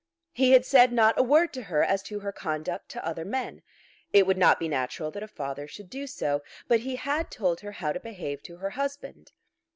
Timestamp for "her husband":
8.57-9.31